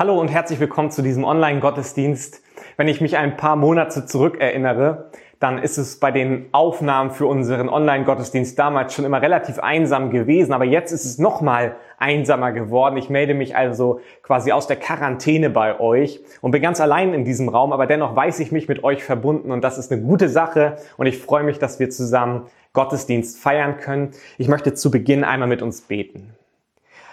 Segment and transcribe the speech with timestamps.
[0.00, 2.42] Hallo und herzlich willkommen zu diesem Online-Gottesdienst.
[2.78, 5.10] Wenn ich mich ein paar Monate zurück erinnere,
[5.40, 10.54] dann ist es bei den Aufnahmen für unseren Online-Gottesdienst damals schon immer relativ einsam gewesen,
[10.54, 12.96] aber jetzt ist es nochmal einsamer geworden.
[12.96, 17.26] Ich melde mich also quasi aus der Quarantäne bei euch und bin ganz allein in
[17.26, 20.30] diesem Raum, aber dennoch weiß ich mich mit euch verbunden und das ist eine gute
[20.30, 24.12] Sache und ich freue mich, dass wir zusammen Gottesdienst feiern können.
[24.38, 26.39] Ich möchte zu Beginn einmal mit uns beten.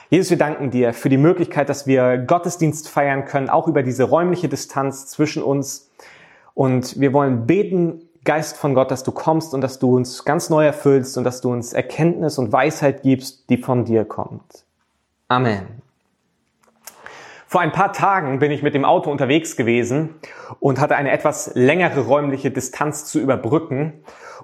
[0.10, 4.06] Jesus, wir danken dir für die Möglichkeit, dass wir Gottesdienst feiern können, auch über diese
[4.06, 5.90] räumliche Distanz zwischen uns.
[6.54, 10.50] Und wir wollen beten, Geist von Gott, dass du kommst und dass du uns ganz
[10.50, 14.66] neu erfüllst und dass du uns Erkenntnis und Weisheit gibst, die von dir kommt.
[15.30, 15.66] Amen.
[17.48, 20.16] Vor ein paar Tagen bin ich mit dem Auto unterwegs gewesen
[20.60, 23.94] und hatte eine etwas längere räumliche Distanz zu überbrücken.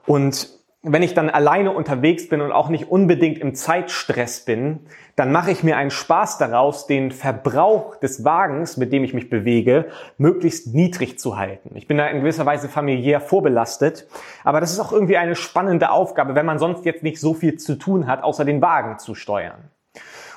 [0.06, 0.50] Und
[0.86, 4.82] wenn ich dann alleine unterwegs bin und auch nicht unbedingt im Zeitstress bin,
[5.16, 9.30] dann mache ich mir einen Spaß daraus, den Verbrauch des Wagens, mit dem ich mich
[9.30, 9.86] bewege,
[10.18, 11.72] möglichst niedrig zu halten.
[11.76, 14.08] Ich bin da in gewisser Weise familiär vorbelastet,
[14.44, 17.56] aber das ist auch irgendwie eine spannende Aufgabe, wenn man sonst jetzt nicht so viel
[17.56, 19.70] zu tun hat, außer den Wagen zu steuern.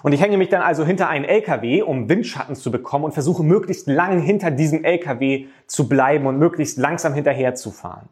[0.04, 3.42] Und ich hänge mich dann also hinter einen LKW, um Windschatten zu bekommen und versuche
[3.42, 8.08] möglichst lang hinter diesem LKW zu bleiben und möglichst langsam hinterher zu fahren.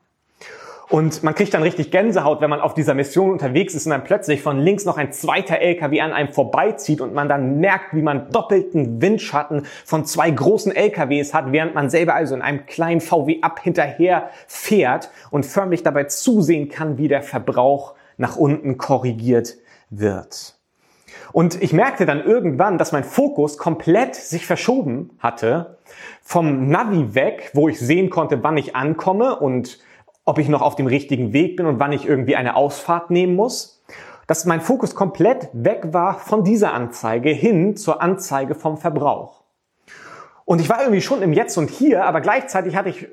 [0.88, 4.04] Und man kriegt dann richtig Gänsehaut, wenn man auf dieser Mission unterwegs ist und dann
[4.04, 8.02] plötzlich von links noch ein zweiter LKW an einem vorbeizieht und man dann merkt, wie
[8.02, 13.00] man doppelten Windschatten von zwei großen LKWs hat, während man selber also in einem kleinen
[13.00, 19.56] VW ab hinterher fährt und förmlich dabei zusehen kann, wie der Verbrauch nach unten korrigiert
[19.88, 20.54] wird.
[21.32, 25.78] Und ich merkte dann irgendwann, dass mein Fokus komplett sich verschoben hatte
[26.22, 29.78] vom Navi weg, wo ich sehen konnte, wann ich ankomme und
[30.24, 33.36] ob ich noch auf dem richtigen Weg bin und wann ich irgendwie eine Ausfahrt nehmen
[33.36, 33.82] muss.
[34.26, 39.44] Dass mein Fokus komplett weg war von dieser Anzeige hin zur Anzeige vom Verbrauch.
[40.46, 43.08] Und ich war irgendwie schon im Jetzt und Hier, aber gleichzeitig hatte ich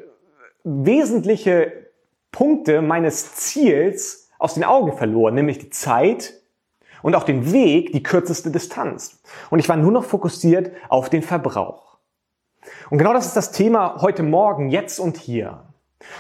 [0.63, 1.89] wesentliche
[2.31, 6.33] Punkte meines Ziels aus den Augen verloren, nämlich die Zeit
[7.01, 9.21] und auch den Weg, die kürzeste Distanz.
[9.50, 11.97] Und ich war nur noch fokussiert auf den Verbrauch.
[12.89, 15.63] Und genau das ist das Thema heute Morgen, jetzt und hier.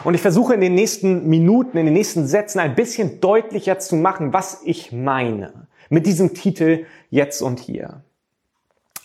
[0.03, 3.95] Und ich versuche in den nächsten Minuten, in den nächsten Sätzen ein bisschen deutlicher zu
[3.95, 8.03] machen, was ich meine mit diesem Titel Jetzt und hier.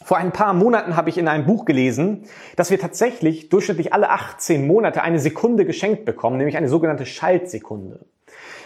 [0.04, 4.10] Vor ein paar Monaten habe ich in einem Buch gelesen, dass wir tatsächlich durchschnittlich alle
[4.10, 8.06] 18 Monate eine Sekunde geschenkt bekommen, nämlich eine sogenannte Schaltsekunde.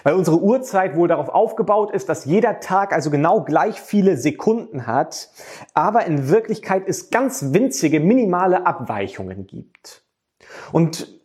[0.02, 4.86] Weil unsere Uhrzeit wohl darauf aufgebaut ist, dass jeder Tag also genau gleich viele Sekunden
[4.86, 5.30] hat,
[5.72, 10.02] aber in Wirklichkeit es ganz winzige, minimale Abweichungen gibt.
[10.72, 11.19] Und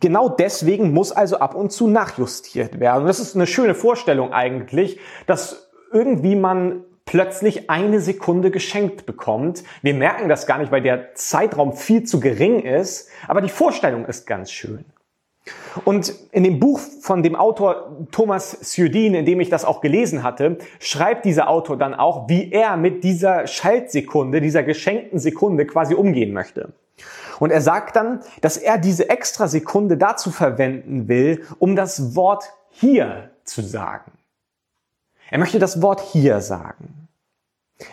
[0.00, 3.06] Genau deswegen muss also ab und zu nachjustiert werden.
[3.06, 9.64] das ist eine schöne Vorstellung eigentlich, dass irgendwie man plötzlich eine Sekunde geschenkt bekommt.
[9.82, 14.06] Wir merken das gar nicht, weil der Zeitraum viel zu gering ist, aber die Vorstellung
[14.06, 14.84] ist ganz schön.
[15.84, 20.22] Und in dem Buch von dem Autor Thomas Sjödin, in dem ich das auch gelesen
[20.22, 25.94] hatte, schreibt dieser Autor dann auch, wie er mit dieser Schaltsekunde, dieser geschenkten Sekunde quasi
[25.94, 26.72] umgehen möchte.
[27.38, 32.44] Und er sagt dann, dass er diese extra Sekunde dazu verwenden will, um das Wort
[32.70, 34.12] hier zu sagen.
[35.30, 37.08] Er möchte das Wort hier sagen.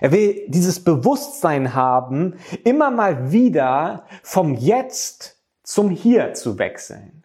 [0.01, 7.18] Er will dieses Bewusstsein haben, immer mal wieder vom Jetzt zum Hier zu wechseln.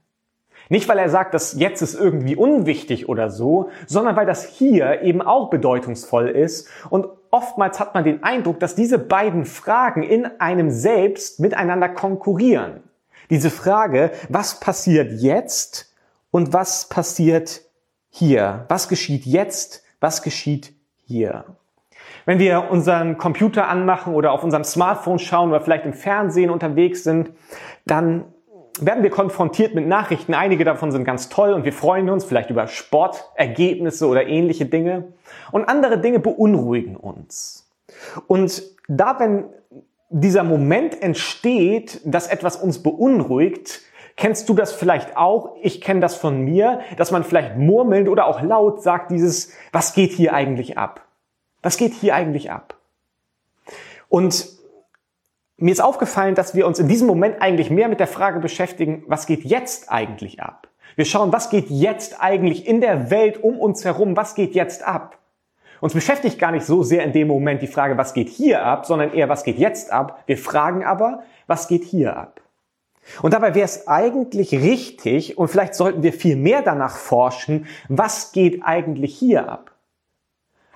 [0.69, 5.03] Nicht, weil er sagt, dass jetzt ist irgendwie unwichtig oder so, sondern weil das hier
[5.03, 10.41] eben auch bedeutungsvoll ist und oftmals hat man den Eindruck, dass diese beiden Fragen in
[10.41, 12.83] einem selbst miteinander konkurrieren.
[13.31, 15.93] Diese Frage, was passiert jetzt
[16.31, 17.63] und was passiert
[18.11, 18.67] hier?
[18.69, 19.83] Was geschieht jetzt?
[20.01, 20.75] Was geschieht
[21.07, 21.45] hier?
[22.27, 27.05] Wenn wir unseren Computer anmachen oder auf unserem Smartphone schauen oder vielleicht im Fernsehen unterwegs
[27.05, 27.33] sind,
[27.85, 28.25] dann
[28.81, 30.35] werden wir konfrontiert mit Nachrichten.
[30.35, 35.12] Einige davon sind ganz toll und wir freuen uns vielleicht über Sportergebnisse oder ähnliche Dinge.
[35.53, 37.69] Und andere Dinge beunruhigen uns.
[38.27, 39.45] Und da, wenn
[40.11, 43.81] dieser Moment entsteht, dass etwas uns beunruhigt,
[44.16, 45.57] kennst du das vielleicht auch?
[45.63, 49.95] Ich kenne das von mir, dass man vielleicht murmelnd oder auch laut sagt dieses, was
[49.95, 51.03] geht hier eigentlich ab?
[51.63, 52.77] Was geht hier eigentlich ab?
[54.09, 54.47] Und
[55.65, 59.03] mir ist aufgefallen, dass wir uns in diesem Moment eigentlich mehr mit der Frage beschäftigen,
[59.07, 60.69] was geht jetzt eigentlich ab?
[60.95, 64.87] Wir schauen, was geht jetzt eigentlich in der Welt um uns herum, was geht jetzt
[64.87, 65.16] ab?
[65.81, 68.84] Uns beschäftigt gar nicht so sehr in dem Moment die Frage, was geht hier ab,
[68.84, 70.22] sondern eher, was geht jetzt ab.
[70.27, 72.43] Wir fragen aber, was geht hier ab?
[73.22, 78.33] Und dabei wäre es eigentlich richtig, und vielleicht sollten wir viel mehr danach forschen, was
[78.33, 79.72] geht eigentlich hier ab?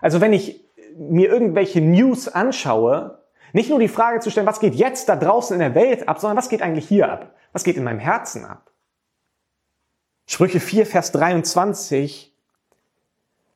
[0.00, 0.64] Also wenn ich
[0.96, 3.17] mir irgendwelche News anschaue,
[3.52, 6.20] Nicht nur die Frage zu stellen, was geht jetzt da draußen in der Welt ab,
[6.20, 7.34] sondern was geht eigentlich hier ab?
[7.52, 8.70] Was geht in meinem Herzen ab?
[10.26, 12.34] Sprüche 4, Vers 23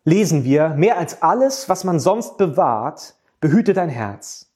[0.04, 4.50] lesen wir, mehr als alles, was man sonst bewahrt, behüte dein Herz.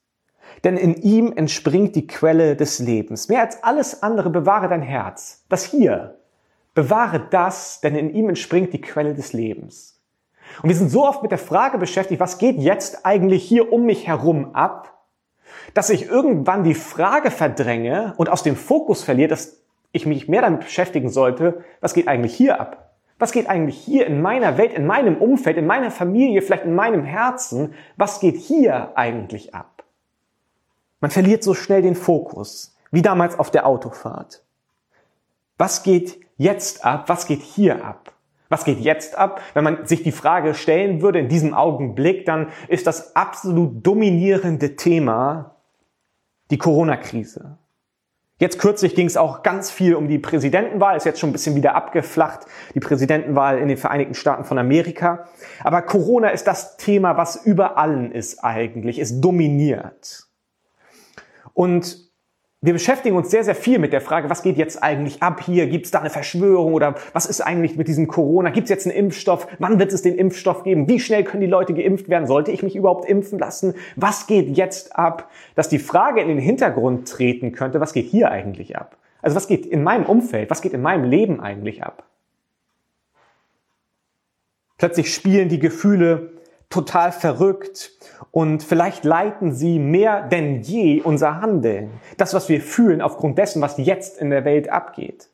[0.64, 3.28] Denn in ihm entspringt die Quelle des Lebens.
[3.28, 5.44] Mehr als alles andere bewahre dein Herz.
[5.48, 6.18] Das hier.
[6.74, 10.00] Bewahre das, denn in ihm entspringt die Quelle des Lebens.
[10.62, 13.84] Und wir sind so oft mit der Frage beschäftigt, was geht jetzt eigentlich hier um
[13.84, 14.95] mich herum ab,
[15.74, 19.60] dass ich irgendwann die Frage verdränge und aus dem Fokus verliere, dass
[19.92, 22.94] ich mich mehr damit beschäftigen sollte, was geht eigentlich hier ab?
[23.18, 26.74] Was geht eigentlich hier in meiner Welt, in meinem Umfeld, in meiner Familie, vielleicht in
[26.74, 27.74] meinem Herzen?
[27.96, 29.84] Was geht hier eigentlich ab?
[31.00, 34.42] Man verliert so schnell den Fokus, wie damals auf der Autofahrt.
[35.56, 37.08] Was geht jetzt ab?
[37.08, 38.12] Was geht hier ab?
[38.48, 39.40] Was geht jetzt ab?
[39.54, 44.76] Wenn man sich die Frage stellen würde in diesem Augenblick, dann ist das absolut dominierende
[44.76, 45.55] Thema
[46.50, 47.58] die Corona-Krise.
[48.38, 51.54] Jetzt kürzlich ging es auch ganz viel um die Präsidentenwahl, ist jetzt schon ein bisschen
[51.54, 52.40] wieder abgeflacht,
[52.74, 55.26] die Präsidentenwahl in den Vereinigten Staaten von Amerika.
[55.64, 60.26] Aber Corona ist das Thema, was über allen ist eigentlich, es dominiert.
[61.54, 62.05] Und
[62.62, 65.66] wir beschäftigen uns sehr, sehr viel mit der Frage, was geht jetzt eigentlich ab hier?
[65.66, 68.50] Gibt es da eine Verschwörung oder was ist eigentlich mit diesem Corona?
[68.50, 69.46] Gibt es jetzt einen Impfstoff?
[69.58, 70.88] Wann wird es den Impfstoff geben?
[70.88, 72.26] Wie schnell können die Leute geimpft werden?
[72.26, 73.74] Sollte ich mich überhaupt impfen lassen?
[73.94, 75.30] Was geht jetzt ab?
[75.54, 78.96] Dass die Frage in den Hintergrund treten könnte, was geht hier eigentlich ab?
[79.20, 80.48] Also was geht in meinem Umfeld?
[80.50, 82.04] Was geht in meinem Leben eigentlich ab?
[84.78, 86.35] Plötzlich spielen die Gefühle
[86.70, 87.92] total verrückt
[88.30, 91.90] und vielleicht leiten sie mehr denn je unser Handeln.
[92.16, 95.28] Das, was wir fühlen aufgrund dessen, was jetzt in der Welt abgeht.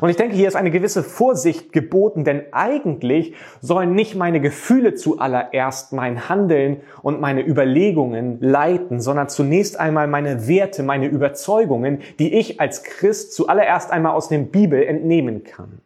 [0.00, 4.94] Und ich denke, hier ist eine gewisse Vorsicht geboten, denn eigentlich sollen nicht meine Gefühle
[4.94, 12.34] zuallererst mein Handeln und meine Überlegungen leiten, sondern zunächst einmal meine Werte, meine Überzeugungen, die
[12.34, 15.80] ich als Christ zuallererst einmal aus der Bibel entnehmen kann.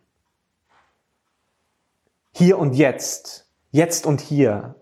[2.35, 3.42] Hier und jetzt,
[3.73, 4.77] jetzt und hier,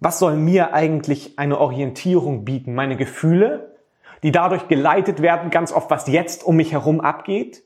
[0.00, 2.74] was soll mir eigentlich eine Orientierung bieten?
[2.74, 3.76] Meine Gefühle,
[4.22, 7.62] die dadurch geleitet werden, ganz oft, was jetzt um mich herum abgeht?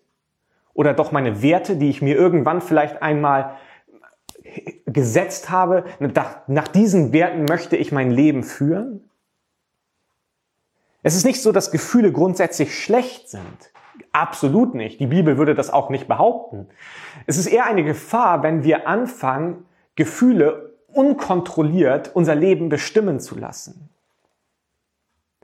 [0.74, 3.56] Oder doch meine Werte, die ich mir irgendwann vielleicht einmal
[4.86, 5.84] gesetzt habe?
[6.46, 9.08] Nach diesen Werten möchte ich mein Leben führen?
[11.02, 13.70] Es ist nicht so, dass Gefühle grundsätzlich schlecht sind.
[14.12, 14.98] Absolut nicht.
[14.98, 16.66] Die Bibel würde das auch nicht behaupten.
[17.26, 19.64] Es ist eher eine Gefahr, wenn wir anfangen,
[19.96, 23.90] Gefühle unkontrolliert unser Leben bestimmen zu lassen.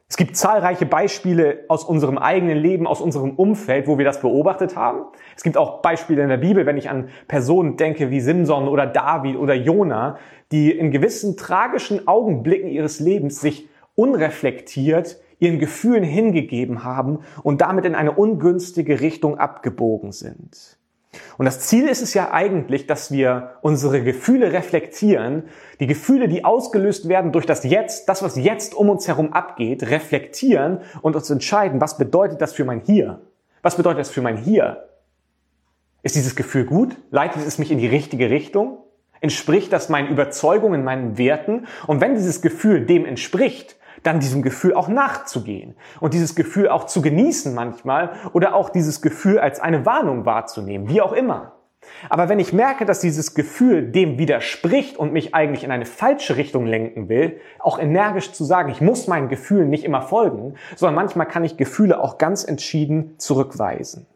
[0.09, 4.77] Es gibt zahlreiche Beispiele aus unserem eigenen Leben, aus unserem Umfeld, wo wir das beobachtet
[4.77, 5.07] haben.
[5.35, 8.87] Es gibt auch Beispiele in der Bibel, wenn ich an Personen denke wie Simson oder
[8.87, 10.19] David oder Jona,
[10.53, 17.85] die in gewissen tragischen Augenblicken ihres Lebens sich unreflektiert ihren Gefühlen hingegeben haben und damit
[17.85, 20.79] in eine ungünstige Richtung abgebogen sind.
[21.37, 25.45] Und das Ziel ist es ja eigentlich, dass wir unsere Gefühle reflektieren,
[25.81, 29.83] die Gefühle, die ausgelöst werden durch das Jetzt, das, was jetzt um uns herum abgeht,
[29.91, 33.21] reflektieren und uns entscheiden, was bedeutet das für mein Hier?
[33.61, 34.89] Was bedeutet das für mein Hier?
[36.03, 36.97] Ist dieses Gefühl gut?
[37.11, 38.79] Leitet es mich in die richtige Richtung?
[39.21, 41.67] Entspricht das meinen Überzeugungen, meinen Werten?
[41.87, 46.85] Und wenn dieses Gefühl dem entspricht, dann diesem Gefühl auch nachzugehen und dieses Gefühl auch
[46.85, 51.53] zu genießen manchmal oder auch dieses Gefühl als eine Warnung wahrzunehmen, wie auch immer.
[52.09, 56.37] Aber wenn ich merke, dass dieses Gefühl dem widerspricht und mich eigentlich in eine falsche
[56.37, 60.95] Richtung lenken will, auch energisch zu sagen, ich muss meinen Gefühlen nicht immer folgen, sondern
[60.95, 64.07] manchmal kann ich Gefühle auch ganz entschieden zurückweisen.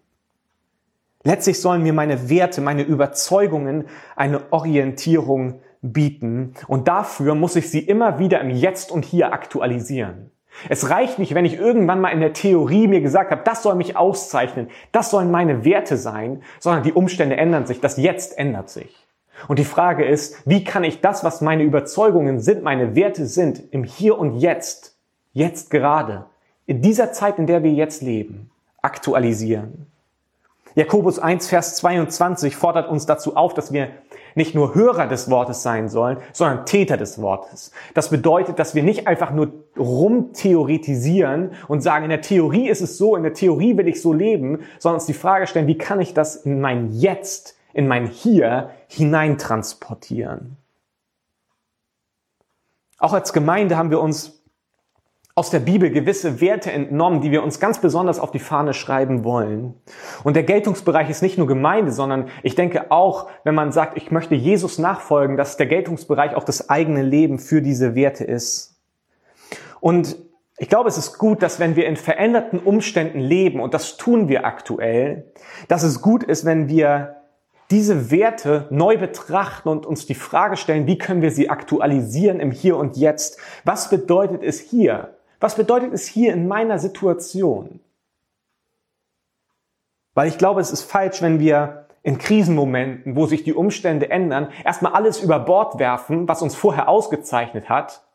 [1.25, 7.81] Letztlich sollen mir meine Werte, meine Überzeugungen eine Orientierung bieten und dafür muss ich sie
[7.81, 10.31] immer wieder im Jetzt und Hier aktualisieren.
[10.69, 13.75] Es reicht nicht, wenn ich irgendwann mal in der Theorie mir gesagt habe, das soll
[13.75, 18.71] mich auszeichnen, das sollen meine Werte sein, sondern die Umstände ändern sich, das Jetzt ändert
[18.71, 19.07] sich.
[19.49, 23.63] Und die Frage ist, wie kann ich das, was meine Überzeugungen sind, meine Werte sind,
[23.71, 24.97] im Hier und Jetzt,
[25.33, 26.25] jetzt gerade,
[26.65, 29.87] in dieser Zeit, in der wir jetzt leben, aktualisieren?
[30.75, 33.89] Jakobus 1, Vers 22 fordert uns dazu auf, dass wir
[34.37, 37.73] nicht nur Hörer des Wortes sein sollen, sondern Täter des Wortes.
[37.95, 42.99] Das bedeutet, dass wir nicht einfach nur rumtheoretisieren und sagen, in der Theorie ist es
[42.99, 46.01] so, in der Theorie will ich so leben, sondern uns die Frage stellen, wie kann
[46.01, 50.57] ich das in mein Jetzt, in mein Hier hineintransportieren?
[52.99, 54.36] Auch als Gemeinde haben wir uns
[55.39, 59.23] aus der Bibel gewisse Werte entnommen, die wir uns ganz besonders auf die Fahne schreiben
[59.23, 59.75] wollen.
[60.25, 64.11] Und der Geltungsbereich ist nicht nur Gemeinde, sondern ich denke auch, wenn man sagt, ich
[64.11, 68.81] möchte Jesus nachfolgen, dass der Geltungsbereich auch das eigene Leben für diese Werte ist.
[69.81, 70.17] Und
[70.57, 74.29] ich glaube, es ist gut, dass wenn wir in veränderten Umständen leben, und das tun
[74.29, 75.35] wir aktuell,
[75.69, 77.17] dass es gut ist, wenn wir
[77.71, 82.53] diese Werte neu betrachten und uns die Frage stellen, wie können wir sie aktualisieren im
[82.53, 83.39] Hier und Jetzt?
[83.65, 85.16] Was bedeutet es hier?
[85.41, 87.81] Was bedeutet es hier in meiner Situation?
[90.15, 94.49] Weil ich glaube, es ist falsch, wenn wir in Krisenmomenten, wo sich die Umstände ändern,
[94.65, 98.07] erstmal alles über Bord werfen, was uns vorher ausgezeichnet hat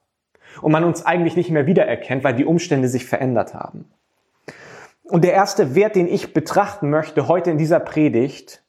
[0.62, 3.92] und man uns eigentlich nicht mehr wiedererkennt, weil die Umstände sich verändert haben.
[5.04, 8.64] Und der erste Wert, den ich betrachten möchte heute in dieser Predigt,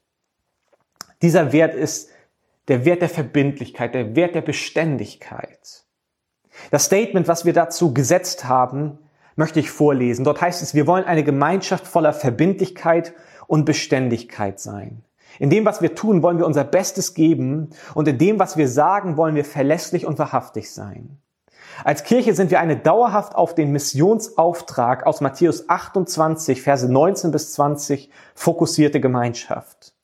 [1.22, 2.10] dieser Wert ist
[2.68, 5.84] der Wert der Verbindlichkeit, der Wert der Beständigkeit.
[6.70, 8.98] Das Statement, was wir dazu gesetzt haben,
[9.36, 10.24] möchte ich vorlesen.
[10.24, 13.14] Dort heißt es, wir wollen eine Gemeinschaft voller Verbindlichkeit
[13.46, 15.02] und Beständigkeit sein.
[15.38, 18.68] In dem, was wir tun, wollen wir unser Bestes geben und in dem, was wir
[18.68, 21.18] sagen, wollen wir verlässlich und wahrhaftig sein.
[21.84, 27.52] Als Kirche sind wir eine dauerhaft auf den Missionsauftrag aus Matthäus 28, Verse 19 bis
[27.54, 29.94] 20 fokussierte Gemeinschaft.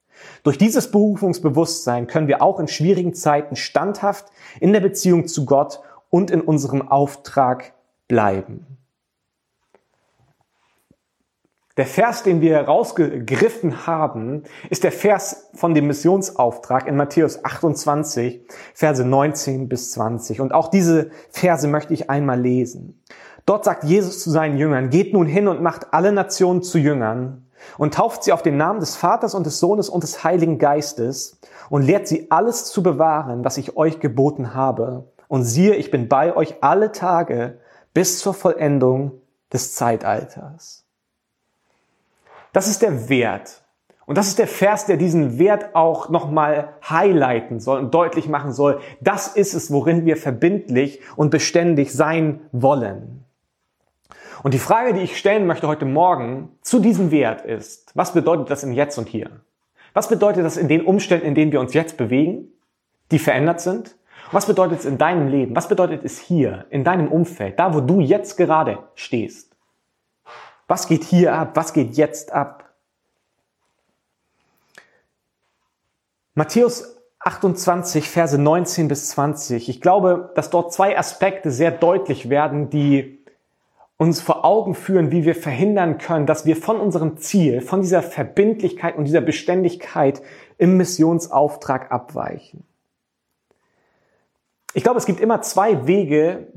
[0.43, 4.27] Durch dieses Berufungsbewusstsein können wir auch in schwierigen Zeiten standhaft
[4.61, 7.73] in der Beziehung zu Gott und in unserem Auftrag
[8.07, 8.79] bleiben.
[11.79, 18.41] Der Vers, den wir rausgegriffen haben, ist der Vers von dem Missionsauftrag in Matthäus 28,
[18.75, 20.41] Verse 19 bis 20.
[20.41, 23.01] Und auch diese Verse möchte ich einmal lesen.
[23.47, 27.47] Dort sagt Jesus zu seinen Jüngern, geht nun hin und macht alle Nationen zu Jüngern
[27.79, 31.39] und tauft sie auf den Namen des Vaters und des Sohnes und des Heiligen Geistes
[31.71, 35.05] und lehrt sie alles zu bewahren, was ich euch geboten habe.
[35.29, 37.61] Und siehe, ich bin bei euch alle Tage
[37.95, 39.13] bis zur Vollendung
[39.53, 40.85] des Zeitalters.
[42.53, 43.63] Das ist der Wert.
[44.07, 48.53] Und das ist der Vers, der diesen Wert auch nochmal highlighten soll und deutlich machen
[48.53, 48.81] soll.
[49.03, 53.27] Das ist es, worin wir verbindlich und beständig sein wollen.
[54.43, 58.49] Und die Frage, die ich stellen möchte heute Morgen zu diesem Wert ist, was bedeutet
[58.51, 59.29] das im Jetzt und Hier?
[59.93, 62.49] Was bedeutet das in den Umständen, in denen wir uns jetzt bewegen,
[63.11, 63.98] die verändert sind?
[64.31, 65.57] Was bedeutet es in deinem Leben?
[65.57, 69.57] Was bedeutet es hier, in deinem Umfeld, da wo du jetzt gerade stehst?
[70.67, 71.53] Was geht hier ab?
[71.55, 72.65] Was geht jetzt ab?
[76.35, 79.69] Matthäus 28, Verse 19 bis 20.
[79.69, 83.19] Ich glaube, dass dort zwei Aspekte sehr deutlich werden, die
[83.97, 88.03] uns vor Augen führen, wie wir verhindern können, dass wir von unserem Ziel, von dieser
[88.03, 90.23] Verbindlichkeit und dieser Beständigkeit
[90.57, 92.63] im Missionsauftrag abweichen.
[94.75, 96.49] Ich glaube, es gibt immer zwei Wege,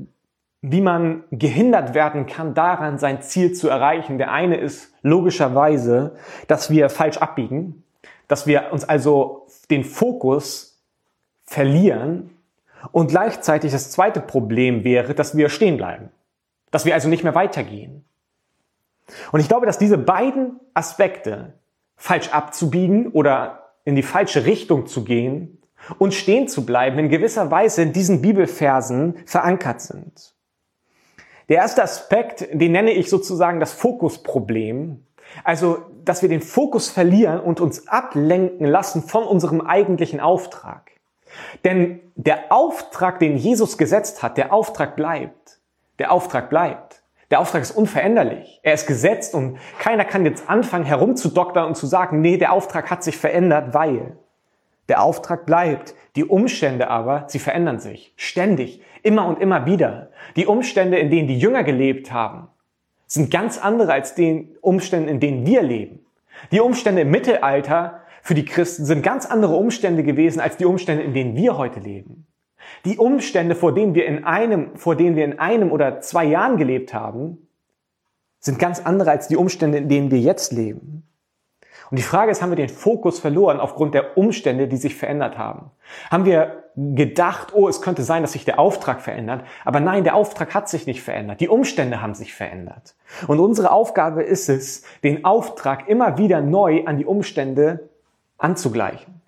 [0.60, 4.18] wie man gehindert werden kann, daran sein Ziel zu erreichen.
[4.18, 6.14] Der eine ist logischerweise,
[6.46, 7.82] dass wir falsch abbiegen,
[8.28, 10.80] dass wir uns also den Fokus
[11.44, 12.30] verlieren
[12.92, 16.10] und gleichzeitig das zweite Problem wäre, dass wir stehen bleiben,
[16.70, 18.04] dass wir also nicht mehr weitergehen.
[19.32, 21.54] Und ich glaube, dass diese beiden Aspekte,
[21.96, 25.61] falsch abzubiegen oder in die falsche Richtung zu gehen
[25.98, 30.34] und stehen zu bleiben, in gewisser Weise in diesen Bibelversen verankert sind.
[31.48, 35.04] Der erste Aspekt, den nenne ich sozusagen das Fokusproblem.
[35.44, 40.90] Also, dass wir den Fokus verlieren und uns ablenken lassen von unserem eigentlichen Auftrag.
[41.64, 45.60] Denn der Auftrag, den Jesus gesetzt hat, der Auftrag bleibt.
[45.98, 47.02] Der Auftrag bleibt.
[47.30, 48.60] Der Auftrag ist unveränderlich.
[48.62, 52.90] Er ist gesetzt und keiner kann jetzt anfangen herumzudoktern und zu sagen, nee, der Auftrag
[52.90, 54.18] hat sich verändert, weil.
[54.88, 55.94] Der Auftrag bleibt.
[56.16, 58.12] Die Umstände aber, sie verändern sich.
[58.16, 58.82] Ständig.
[59.02, 60.10] Immer und immer wieder.
[60.36, 62.48] Die Umstände, in denen die Jünger gelebt haben,
[63.06, 66.00] sind ganz andere als den Umständen, in denen wir leben.
[66.50, 71.02] Die Umstände im Mittelalter für die Christen sind ganz andere Umstände gewesen als die Umstände,
[71.02, 72.26] in denen wir heute leben.
[72.84, 76.56] Die Umstände, vor denen wir in einem, vor denen wir in einem oder zwei Jahren
[76.56, 77.48] gelebt haben,
[78.38, 81.04] sind ganz andere als die Umstände, in denen wir jetzt leben.
[81.92, 85.36] Und die Frage ist, haben wir den Fokus verloren aufgrund der Umstände, die sich verändert
[85.36, 85.70] haben?
[86.10, 89.44] Haben wir gedacht, oh, es könnte sein, dass sich der Auftrag verändert?
[89.66, 91.40] Aber nein, der Auftrag hat sich nicht verändert.
[91.42, 92.94] Die Umstände haben sich verändert.
[93.26, 97.90] Und unsere Aufgabe ist es, den Auftrag immer wieder neu an die Umstände
[98.38, 99.20] anzugleichen.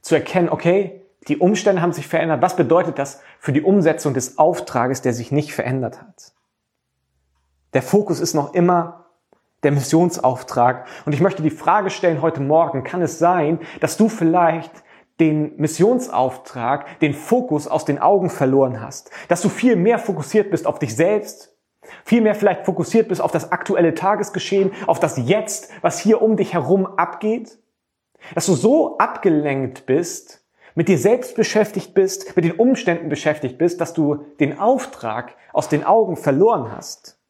[0.00, 2.40] Zu erkennen, okay, die Umstände haben sich verändert.
[2.40, 6.30] Was bedeutet das für die Umsetzung des Auftrages, der sich nicht verändert hat?
[7.72, 9.01] Der Fokus ist noch immer
[9.62, 10.86] der Missionsauftrag.
[11.04, 14.70] Und ich möchte die Frage stellen heute Morgen, kann es sein, dass du vielleicht
[15.20, 20.66] den Missionsauftrag, den Fokus aus den Augen verloren hast, dass du viel mehr fokussiert bist
[20.66, 21.56] auf dich selbst,
[22.04, 26.36] viel mehr vielleicht fokussiert bist auf das aktuelle Tagesgeschehen, auf das Jetzt, was hier um
[26.36, 27.58] dich herum abgeht,
[28.34, 30.42] dass du so abgelenkt bist
[30.74, 35.68] mit dir selbst beschäftigt bist, mit den Umständen beschäftigt bist, dass du den Auftrag aus
[35.68, 37.21] den Augen verloren hast.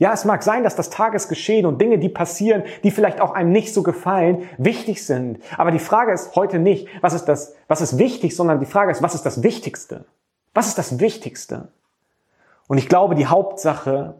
[0.00, 3.52] Ja, es mag sein, dass das Tagesgeschehen und Dinge, die passieren, die vielleicht auch einem
[3.52, 5.40] nicht so gefallen, wichtig sind.
[5.58, 8.90] Aber die Frage ist heute nicht, was ist das, was ist wichtig, sondern die Frage
[8.90, 10.06] ist, was ist das Wichtigste?
[10.54, 11.68] Was ist das Wichtigste?
[12.66, 14.14] Und ich glaube, die Hauptsache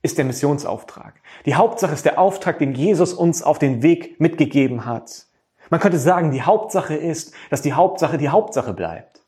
[0.00, 1.20] ist der Missionsauftrag.
[1.44, 5.26] Die Hauptsache ist der Auftrag, den Jesus uns auf den Weg mitgegeben hat.
[5.68, 9.20] Man könnte sagen, die Hauptsache ist, dass die Hauptsache die Hauptsache bleibt.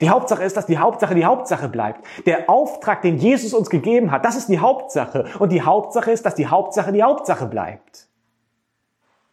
[0.00, 2.04] Die Hauptsache ist, dass die Hauptsache die Hauptsache bleibt.
[2.24, 5.26] Der Auftrag, den Jesus uns gegeben hat, das ist die Hauptsache.
[5.38, 8.08] Und die Hauptsache ist, dass die Hauptsache die Hauptsache bleibt.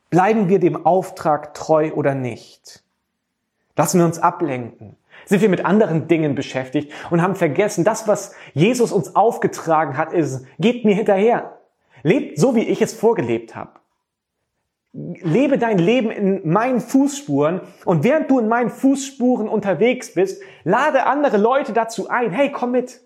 [0.10, 2.84] Bleiben wir dem Auftrag treu oder nicht?
[3.76, 4.98] Lassen wir uns ablenken.
[5.26, 10.14] Sind wir mit anderen Dingen beschäftigt und haben vergessen, das, was Jesus uns aufgetragen hat,
[10.14, 11.58] ist, geht mir hinterher.
[12.04, 13.72] Lebt so, wie ich es vorgelebt habe
[14.98, 21.06] lebe dein Leben in meinen Fußspuren und während du in meinen Fußspuren unterwegs bist, lade
[21.06, 23.02] andere Leute dazu ein, hey, komm mit.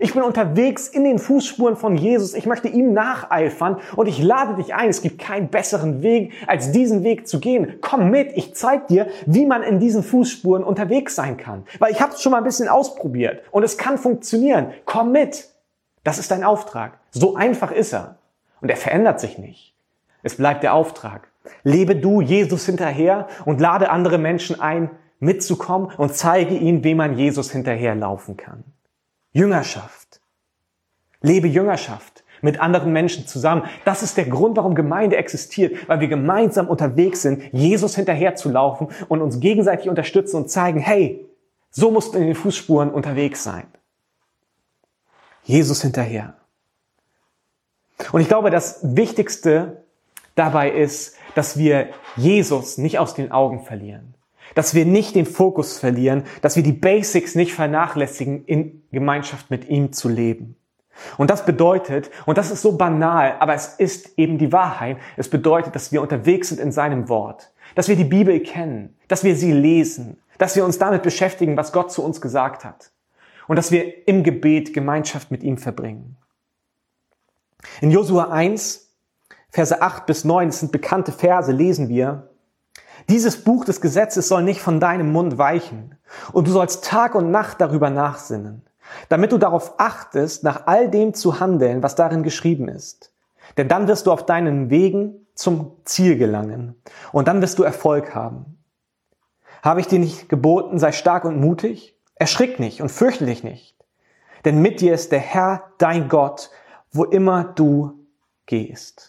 [0.00, 2.34] Ich bin unterwegs in den Fußspuren von Jesus.
[2.34, 4.88] Ich möchte ihm nacheifern und ich lade dich ein.
[4.88, 7.78] Es gibt keinen besseren Weg, als diesen Weg zu gehen.
[7.80, 11.64] Komm mit, ich zeig dir, wie man in diesen Fußspuren unterwegs sein kann.
[11.78, 14.72] Weil ich habe es schon mal ein bisschen ausprobiert und es kann funktionieren.
[14.84, 15.48] Komm mit.
[16.04, 16.98] Das ist dein Auftrag.
[17.10, 18.18] So einfach ist er.
[18.60, 19.77] Und er verändert sich nicht.
[20.28, 21.28] Es bleibt der Auftrag.
[21.64, 27.16] Lebe du Jesus hinterher und lade andere Menschen ein, mitzukommen und zeige ihnen, wie man
[27.16, 28.62] Jesus hinterherlaufen kann.
[29.32, 30.20] Jüngerschaft.
[31.22, 33.62] Lebe Jüngerschaft mit anderen Menschen zusammen.
[33.86, 39.22] Das ist der Grund, warum Gemeinde existiert, weil wir gemeinsam unterwegs sind, Jesus hinterherzulaufen und
[39.22, 41.26] uns gegenseitig unterstützen und zeigen, hey,
[41.70, 43.64] so musst du in den Fußspuren unterwegs sein.
[45.42, 46.34] Jesus hinterher.
[48.12, 49.87] Und ich glaube, das Wichtigste
[50.38, 54.14] dabei ist, dass wir Jesus nicht aus den Augen verlieren.
[54.54, 59.68] Dass wir nicht den Fokus verlieren, dass wir die Basics nicht vernachlässigen, in Gemeinschaft mit
[59.68, 60.56] ihm zu leben.
[61.16, 65.28] Und das bedeutet, und das ist so banal, aber es ist eben die Wahrheit, es
[65.28, 69.36] bedeutet, dass wir unterwegs sind in seinem Wort, dass wir die Bibel kennen, dass wir
[69.36, 72.90] sie lesen, dass wir uns damit beschäftigen, was Gott zu uns gesagt hat
[73.46, 76.16] und dass wir im Gebet Gemeinschaft mit ihm verbringen.
[77.80, 78.87] In Josua 1
[79.50, 82.30] Verse 8 bis 9, das sind bekannte Verse, lesen wir.
[83.08, 85.96] Dieses Buch des Gesetzes soll nicht von deinem Mund weichen,
[86.32, 88.62] und du sollst Tag und Nacht darüber nachsinnen,
[89.08, 93.12] damit du darauf achtest, nach all dem zu handeln, was darin geschrieben ist.
[93.56, 96.74] Denn dann wirst du auf deinen Wegen zum Ziel gelangen,
[97.12, 98.58] und dann wirst du Erfolg haben.
[99.62, 101.96] Habe ich dir nicht geboten, sei stark und mutig?
[102.14, 103.76] Erschrick nicht und fürchte dich nicht.
[104.44, 106.50] Denn mit dir ist der Herr, dein Gott,
[106.92, 108.06] wo immer du
[108.46, 109.07] gehst.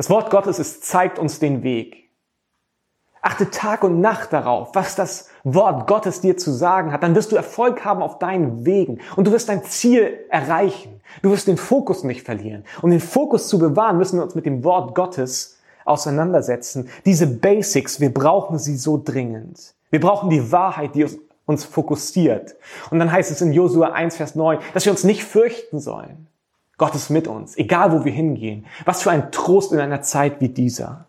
[0.00, 2.08] Das Wort Gottes, es zeigt uns den Weg.
[3.20, 7.02] Achte Tag und Nacht darauf, was das Wort Gottes dir zu sagen hat.
[7.02, 11.02] Dann wirst du Erfolg haben auf deinen Wegen und du wirst dein Ziel erreichen.
[11.20, 12.64] Du wirst den Fokus nicht verlieren.
[12.80, 16.88] Um den Fokus zu bewahren, müssen wir uns mit dem Wort Gottes auseinandersetzen.
[17.04, 19.74] Diese Basics, wir brauchen sie so dringend.
[19.90, 21.06] Wir brauchen die Wahrheit, die
[21.44, 22.56] uns fokussiert.
[22.90, 26.29] Und dann heißt es in Josua 1, Vers 9, dass wir uns nicht fürchten sollen.
[26.80, 28.64] Gott ist mit uns, egal wo wir hingehen.
[28.86, 31.04] Was für ein Trost in einer Zeit wie dieser.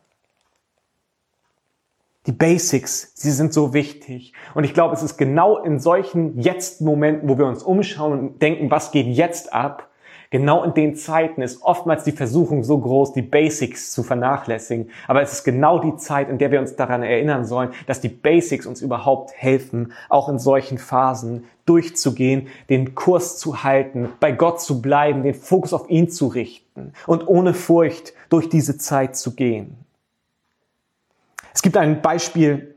[2.26, 4.34] Die Basics, sie sind so wichtig.
[4.54, 8.70] Und ich glaube, es ist genau in solchen Jetzt-Momenten, wo wir uns umschauen und denken,
[8.70, 9.88] was geht jetzt ab,
[10.32, 14.90] Genau in den Zeiten ist oftmals die Versuchung so groß, die Basics zu vernachlässigen.
[15.06, 18.08] Aber es ist genau die Zeit, in der wir uns daran erinnern sollen, dass die
[18.08, 24.62] Basics uns überhaupt helfen, auch in solchen Phasen durchzugehen, den Kurs zu halten, bei Gott
[24.62, 29.36] zu bleiben, den Fokus auf ihn zu richten und ohne Furcht durch diese Zeit zu
[29.36, 29.76] gehen.
[31.54, 32.71] Es gibt ein Beispiel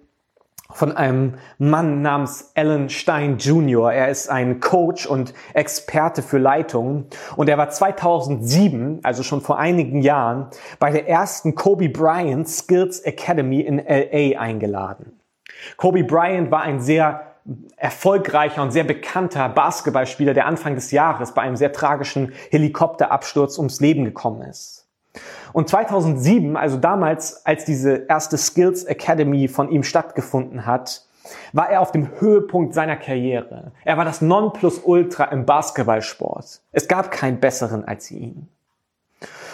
[0.74, 3.92] von einem Mann namens Alan Stein Jr.
[3.92, 7.06] Er ist ein Coach und Experte für Leitung
[7.36, 13.00] und er war 2007, also schon vor einigen Jahren, bei der ersten Kobe Bryant Skills
[13.00, 15.20] Academy in LA eingeladen.
[15.76, 17.34] Kobe Bryant war ein sehr
[17.76, 23.80] erfolgreicher und sehr bekannter Basketballspieler, der Anfang des Jahres bei einem sehr tragischen Helikopterabsturz ums
[23.80, 24.83] Leben gekommen ist.
[25.54, 31.06] Und 2007, also damals, als diese erste Skills Academy von ihm stattgefunden hat,
[31.52, 33.70] war er auf dem Höhepunkt seiner Karriere.
[33.84, 36.60] Er war das Nonplusultra im Basketballsport.
[36.72, 38.48] Es gab keinen besseren als ihn.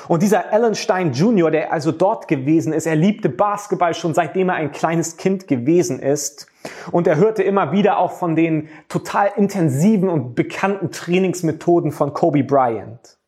[0.08, 4.48] Und dieser Alan Stein Jr., der also dort gewesen ist, er liebte Basketball schon seitdem
[4.48, 6.46] er ein kleines Kind gewesen ist.
[6.90, 12.42] Und er hörte immer wieder auch von den total intensiven und bekannten Trainingsmethoden von Kobe
[12.42, 13.19] Bryant.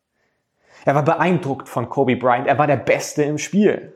[0.85, 2.47] Er war beeindruckt von Kobe Bryant.
[2.47, 3.95] Er war der Beste im Spiel.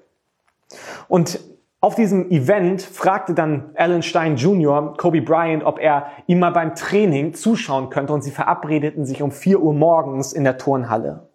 [1.07, 1.39] Und
[1.79, 4.95] Auf diesem Event fragte dann Alan Stein Jr.
[4.97, 9.31] Kobe Bryant, ob er ihm mal beim Training zuschauen könnte und sie verabredeten sich um
[9.31, 11.29] 4 Uhr morgens in der Turnhalle.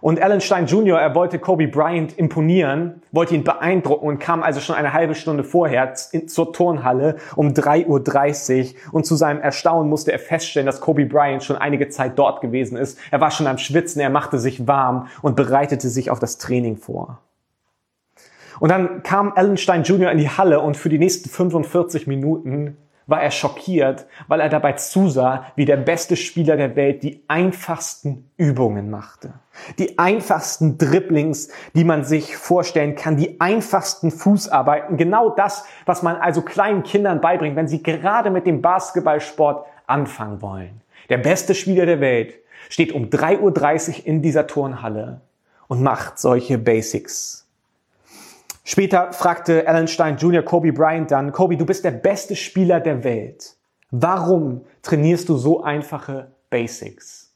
[0.00, 4.60] Und Alan Stein Jr., er wollte Kobe Bryant imponieren, wollte ihn beeindrucken und kam also
[4.60, 8.92] schon eine halbe Stunde vorher zur Turnhalle um 3.30 Uhr.
[8.92, 12.76] Und zu seinem Erstaunen musste er feststellen, dass Kobe Bryant schon einige Zeit dort gewesen
[12.76, 12.98] ist.
[13.10, 16.76] Er war schon am Schwitzen, er machte sich warm und bereitete sich auf das Training
[16.76, 17.18] vor.
[18.58, 20.10] Und dann kam Alan Stein Jr.
[20.10, 22.76] in die Halle und für die nächsten 45 Minuten
[23.10, 28.30] war er schockiert, weil er dabei zusah, wie der beste Spieler der Welt die einfachsten
[28.36, 29.32] Übungen machte.
[29.78, 36.16] Die einfachsten Dribblings, die man sich vorstellen kann, die einfachsten Fußarbeiten, genau das, was man
[36.16, 40.80] also kleinen Kindern beibringt, wenn sie gerade mit dem Basketballsport anfangen wollen.
[41.08, 42.34] Der beste Spieler der Welt
[42.68, 43.40] steht um 3.30
[44.00, 45.20] Uhr in dieser Turnhalle
[45.66, 47.39] und macht solche Basics.
[48.70, 50.44] Später fragte Alan Stein Jr.
[50.44, 53.56] Kobe Bryant dann, Kobe, du bist der beste Spieler der Welt.
[53.90, 57.34] Warum trainierst du so einfache Basics?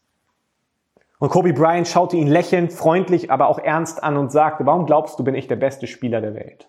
[1.18, 5.18] Und Kobe Bryant schaute ihn lächelnd, freundlich, aber auch ernst an und sagte, warum glaubst
[5.18, 6.68] du, bin ich der beste Spieler der Welt?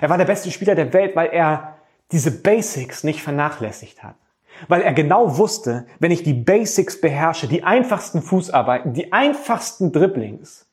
[0.00, 1.76] Er war der beste Spieler der Welt, weil er
[2.12, 4.16] diese Basics nicht vernachlässigt hat.
[4.66, 10.66] Weil er genau wusste, wenn ich die Basics beherrsche, die einfachsten Fußarbeiten, die einfachsten Dribblings,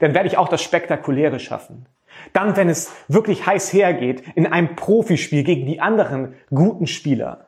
[0.00, 1.86] dann werde ich auch das Spektakuläre schaffen.
[2.32, 7.46] Dann, wenn es wirklich heiß hergeht, in einem Profispiel gegen die anderen guten Spieler,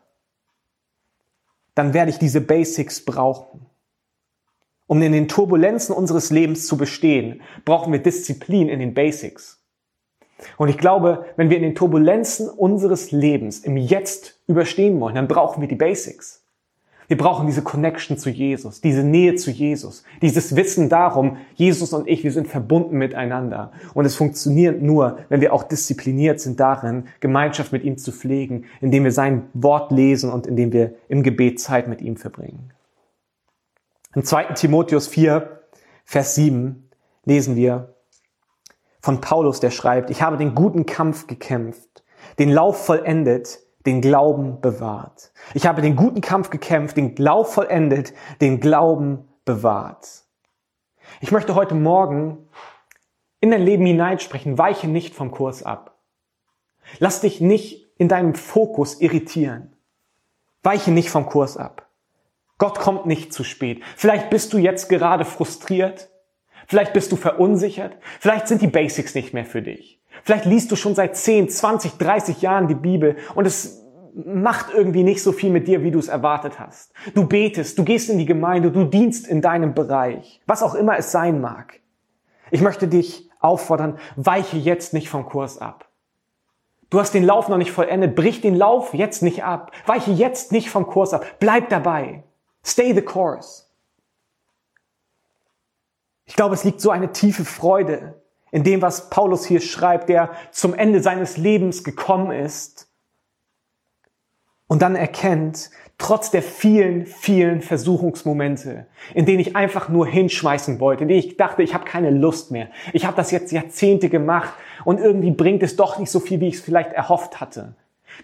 [1.74, 3.66] dann werde ich diese Basics brauchen.
[4.86, 9.64] Um in den Turbulenzen unseres Lebens zu bestehen, brauchen wir Disziplin in den Basics.
[10.58, 15.28] Und ich glaube, wenn wir in den Turbulenzen unseres Lebens im Jetzt überstehen wollen, dann
[15.28, 16.43] brauchen wir die Basics.
[17.08, 22.08] Wir brauchen diese Connection zu Jesus, diese Nähe zu Jesus, dieses Wissen darum, Jesus und
[22.08, 23.72] ich, wir sind verbunden miteinander.
[23.92, 28.64] Und es funktioniert nur, wenn wir auch diszipliniert sind darin, Gemeinschaft mit ihm zu pflegen,
[28.80, 32.72] indem wir sein Wort lesen und indem wir im Gebet Zeit mit ihm verbringen.
[34.14, 34.54] Im 2.
[34.54, 35.60] Timotheus 4,
[36.04, 36.88] Vers 7
[37.24, 37.94] lesen wir
[39.00, 42.04] von Paulus, der schreibt, ich habe den guten Kampf gekämpft,
[42.38, 45.32] den Lauf vollendet, den Glauben bewahrt.
[45.52, 50.24] Ich habe den guten Kampf gekämpft, den Glaub vollendet, den Glauben bewahrt.
[51.20, 52.48] Ich möchte heute Morgen
[53.40, 55.98] in dein Leben hineinsprechen, weiche nicht vom Kurs ab.
[56.98, 59.76] Lass dich nicht in deinem Fokus irritieren.
[60.62, 61.88] Weiche nicht vom Kurs ab.
[62.56, 63.82] Gott kommt nicht zu spät.
[63.96, 66.08] Vielleicht bist du jetzt gerade frustriert.
[66.66, 67.98] Vielleicht bist du verunsichert.
[68.20, 70.00] Vielleicht sind die Basics nicht mehr für dich.
[70.22, 75.02] Vielleicht liest du schon seit 10, 20, 30 Jahren die Bibel und es macht irgendwie
[75.02, 76.92] nicht so viel mit dir, wie du es erwartet hast.
[77.14, 80.96] Du betest, du gehst in die Gemeinde, du dienst in deinem Bereich, was auch immer
[80.96, 81.80] es sein mag.
[82.50, 85.88] Ich möchte dich auffordern, weiche jetzt nicht vom Kurs ab.
[86.90, 89.72] Du hast den Lauf noch nicht vollendet, brich den Lauf jetzt nicht ab.
[89.86, 91.26] Weiche jetzt nicht vom Kurs ab.
[91.40, 92.22] Bleib dabei.
[92.64, 93.64] Stay the course.
[96.24, 98.22] Ich glaube, es liegt so eine tiefe Freude
[98.54, 102.88] in dem, was Paulus hier schreibt, der zum Ende seines Lebens gekommen ist
[104.68, 111.02] und dann erkennt, trotz der vielen, vielen Versuchungsmomente, in denen ich einfach nur hinschmeißen wollte,
[111.02, 114.54] in denen ich dachte, ich habe keine Lust mehr, ich habe das jetzt Jahrzehnte gemacht
[114.84, 117.74] und irgendwie bringt es doch nicht so viel, wie ich es vielleicht erhofft hatte.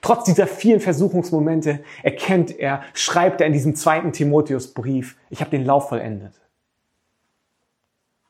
[0.00, 5.64] Trotz dieser vielen Versuchungsmomente erkennt er, schreibt er in diesem zweiten Timotheusbrief, ich habe den
[5.64, 6.34] Lauf vollendet.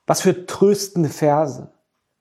[0.06, 1.68] Was für tröstende Verse.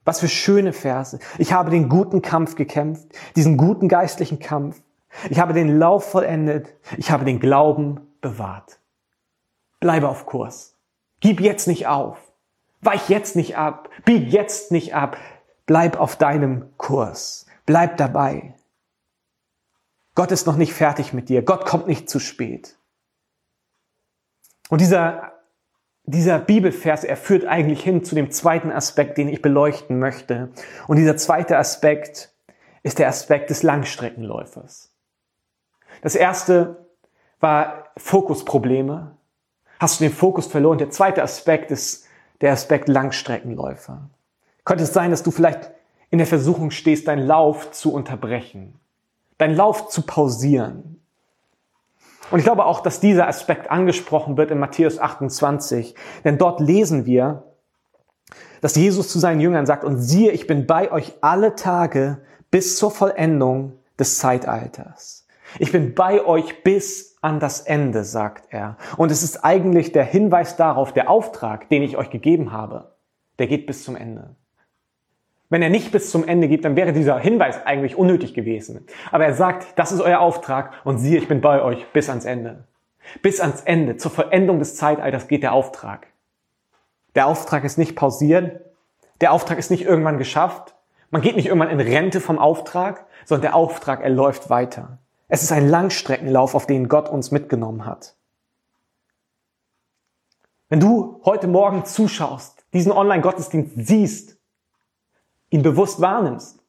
[0.04, 1.18] Was für schöne Verse.
[1.38, 4.80] Ich habe den guten Kampf gekämpft, diesen guten geistlichen Kampf.
[5.28, 6.74] Ich habe den Lauf vollendet.
[6.96, 8.78] Ich habe den Glauben bewahrt.
[9.80, 10.76] Bleibe auf Kurs.
[11.20, 12.18] Gib jetzt nicht auf.
[12.80, 13.90] Weich jetzt nicht ab.
[14.04, 15.16] Bieg jetzt nicht ab.
[15.66, 17.46] Bleib auf deinem Kurs.
[17.66, 18.54] Bleib dabei.
[20.14, 21.42] Gott ist noch nicht fertig mit dir.
[21.42, 22.76] Gott kommt nicht zu spät.
[24.68, 25.29] Und dieser
[26.10, 30.50] dieser Bibelvers, er führt eigentlich hin zu dem zweiten Aspekt, den ich beleuchten möchte.
[30.86, 32.32] Und dieser zweite Aspekt
[32.82, 34.90] ist der Aspekt des Langstreckenläufers.
[36.02, 36.86] Das erste
[37.40, 39.16] war Fokusprobleme.
[39.78, 40.78] Hast du den Fokus verloren?
[40.78, 42.06] Der zweite Aspekt ist
[42.40, 44.08] der Aspekt Langstreckenläufer.
[44.64, 45.70] Könnte es sein, dass du vielleicht
[46.10, 48.78] in der Versuchung stehst, deinen Lauf zu unterbrechen,
[49.38, 50.99] deinen Lauf zu pausieren,
[52.30, 57.06] und ich glaube auch, dass dieser Aspekt angesprochen wird in Matthäus 28, denn dort lesen
[57.06, 57.44] wir,
[58.60, 62.18] dass Jesus zu seinen Jüngern sagt, und siehe, ich bin bei euch alle Tage
[62.50, 65.26] bis zur Vollendung des Zeitalters.
[65.58, 68.76] Ich bin bei euch bis an das Ende, sagt er.
[68.96, 72.96] Und es ist eigentlich der Hinweis darauf, der Auftrag, den ich euch gegeben habe,
[73.38, 74.36] der geht bis zum Ende.
[75.50, 78.86] Wenn er nicht bis zum Ende geht, dann wäre dieser Hinweis eigentlich unnötig gewesen.
[79.10, 82.24] Aber er sagt, das ist euer Auftrag und siehe, ich bin bei euch bis ans
[82.24, 82.64] Ende.
[83.20, 86.06] Bis ans Ende, zur Vollendung des Zeitalters geht der Auftrag.
[87.16, 88.60] Der Auftrag ist nicht pausiert,
[89.20, 90.76] der Auftrag ist nicht irgendwann geschafft,
[91.10, 94.98] man geht nicht irgendwann in Rente vom Auftrag, sondern der Auftrag, er läuft weiter.
[95.26, 98.14] Es ist ein Langstreckenlauf, auf den Gott uns mitgenommen hat.
[100.68, 104.39] Wenn du heute Morgen zuschaust, diesen Online-Gottesdienst siehst,
[105.50, 106.60] ihn bewusst wahrnimmst,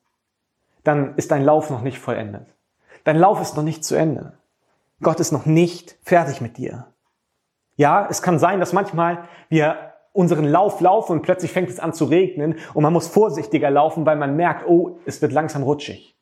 [0.83, 2.47] dann ist dein Lauf noch nicht vollendet.
[3.03, 4.33] Dein Lauf ist noch nicht zu Ende.
[5.01, 6.87] Gott ist noch nicht fertig mit dir.
[7.75, 11.93] Ja, es kann sein, dass manchmal wir unseren Lauf laufen und plötzlich fängt es an
[11.93, 16.15] zu regnen und man muss vorsichtiger laufen, weil man merkt, oh, es wird langsam rutschig.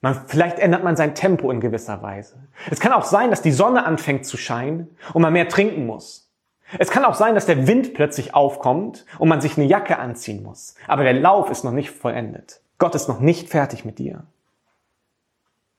[0.00, 2.48] Man, vielleicht ändert man sein Tempo in gewisser Weise.
[2.70, 6.31] Es kann auch sein, dass die Sonne anfängt zu scheinen und man mehr trinken muss.
[6.78, 10.42] Es kann auch sein, dass der Wind plötzlich aufkommt und man sich eine Jacke anziehen
[10.42, 10.74] muss.
[10.86, 12.62] Aber der Lauf ist noch nicht vollendet.
[12.78, 14.24] Gott ist noch nicht fertig mit dir.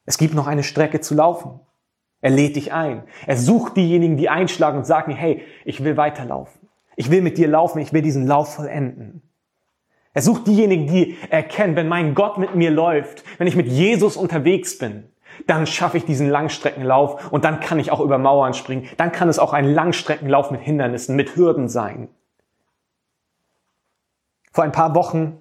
[0.05, 1.59] Es gibt noch eine Strecke zu laufen.
[2.21, 3.03] Er lädt dich ein.
[3.27, 6.69] Er sucht diejenigen, die einschlagen und sagen, hey, ich will weiterlaufen.
[6.95, 9.21] Ich will mit dir laufen, ich will diesen Lauf vollenden.
[10.13, 14.15] Er sucht diejenigen, die erkennen, wenn mein Gott mit mir läuft, wenn ich mit Jesus
[14.15, 15.09] unterwegs bin,
[15.47, 18.87] dann schaffe ich diesen Langstreckenlauf und dann kann ich auch über Mauern springen.
[18.97, 22.09] Dann kann es auch ein Langstreckenlauf mit Hindernissen, mit Hürden sein.
[24.51, 25.39] Vor ein paar Wochen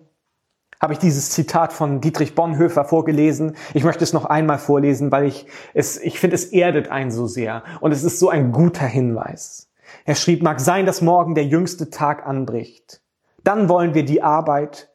[0.80, 3.56] habe ich dieses Zitat von Dietrich Bonhoeffer vorgelesen.
[3.72, 7.28] Ich möchte es noch einmal vorlesen, weil ich es, ich finde, es erdet einen so
[7.28, 9.70] sehr und es ist so ein guter Hinweis.
[10.04, 13.00] Er schrieb, mag sein, dass morgen der jüngste Tag anbricht.
[13.44, 14.90] Dann wollen wir die Arbeit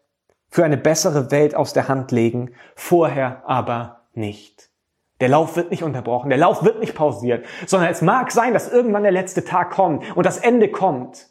[0.50, 4.70] für eine bessere Welt aus der Hand legen, vorher aber nicht.
[5.19, 8.71] Der Lauf wird nicht unterbrochen, der Lauf wird nicht pausiert, sondern es mag sein, dass
[8.71, 11.27] irgendwann der letzte Tag kommt und das Ende kommt.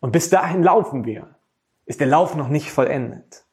[0.00, 1.34] Und bis dahin laufen wir.
[1.86, 3.46] Ist der Lauf noch nicht vollendet.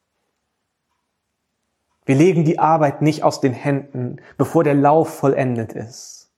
[2.04, 6.30] Wir legen die Arbeit nicht aus den Händen, bevor der Lauf vollendet ist.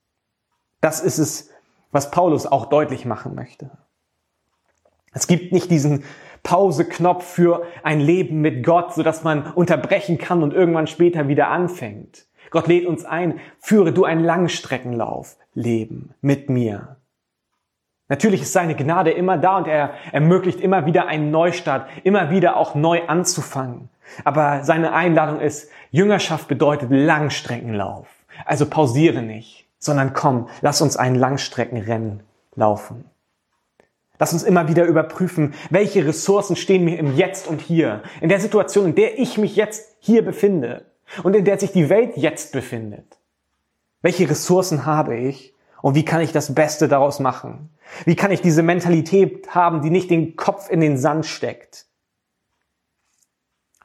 [0.80, 1.50] Das ist es,
[1.90, 3.70] was Paulus auch deutlich machen möchte.
[5.12, 6.04] Es gibt nicht diesen
[6.44, 12.27] Pause-Knopf für ein Leben mit Gott, sodass man unterbrechen kann und irgendwann später wieder anfängt.
[12.50, 16.96] Gott lädt uns ein, führe du ein Langstreckenlauf, Leben mit mir.
[18.08, 22.56] Natürlich ist seine Gnade immer da und er ermöglicht immer wieder einen Neustart, immer wieder
[22.56, 23.90] auch neu anzufangen.
[24.24, 28.08] Aber seine Einladung ist, Jüngerschaft bedeutet Langstreckenlauf.
[28.46, 32.22] Also pausiere nicht, sondern komm, lass uns ein Langstreckenrennen
[32.54, 33.04] laufen.
[34.18, 38.40] Lass uns immer wieder überprüfen, welche Ressourcen stehen mir im Jetzt und Hier, in der
[38.40, 40.86] Situation, in der ich mich jetzt hier befinde
[41.22, 43.18] und in der sich die Welt jetzt befindet.
[44.02, 47.70] Welche Ressourcen habe ich und wie kann ich das Beste daraus machen?
[48.04, 51.86] Wie kann ich diese Mentalität haben, die nicht den Kopf in den Sand steckt?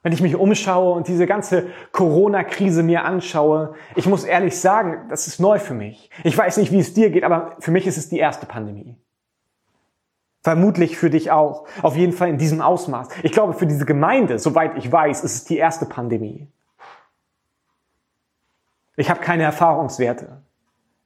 [0.02, 5.28] Wenn ich mich umschaue und diese ganze Corona-Krise mir anschaue, ich muss ehrlich sagen, das
[5.28, 6.10] ist neu für mich.
[6.26, 8.98] Ich weiß nicht, wie es dir geht, aber für mich ist es die erste Pandemie.
[10.42, 11.66] Vermutlich für dich auch.
[11.82, 13.08] Auf jeden Fall in diesem Ausmaß.
[13.24, 16.50] Ich glaube, für diese Gemeinde, soweit ich weiß, ist es die erste Pandemie.
[18.96, 20.42] Ich habe keine Erfahrungswerte.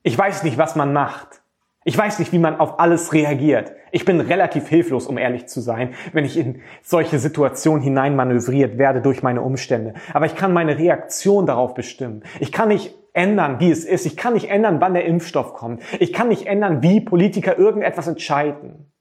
[0.04, 1.41] Ich weiß nicht, was man macht.
[1.84, 3.71] Ich weiß nicht, wie man auf alles reagiert.
[3.91, 9.02] Ich bin relativ hilflos, um ehrlich zu sein, wenn ich in solche Situationen hineinmanövriert werde
[9.02, 9.93] durch meine Umstände.
[10.13, 12.23] Aber ich kann meine Reaktion darauf bestimmen.
[12.41, 14.06] Ich kann nicht ändern, wie es ist.
[14.06, 15.82] Ich kann nicht ändern, wann der Impfstoff kommt.
[16.00, 18.91] Ich kann nicht ändern, wie Politiker irgendetwas entscheiden.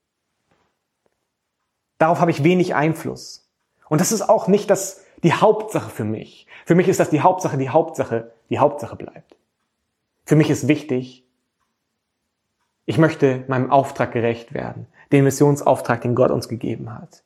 [1.99, 3.51] Darauf habe ich wenig Einfluss.
[3.89, 6.47] Und das ist auch nicht das, die Hauptsache für mich.
[6.65, 9.37] Für mich ist das die Hauptsache, die Hauptsache, die Hauptsache bleibt.
[10.25, 11.25] Für mich ist wichtig,
[12.85, 17.23] ich möchte meinem Auftrag gerecht werden, den Missionsauftrag, den Gott uns gegeben hat.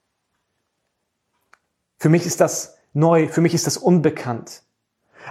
[1.99, 4.63] Für mich ist das neu, für mich ist das unbekannt.